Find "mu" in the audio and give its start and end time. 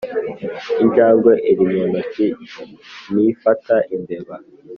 1.71-1.81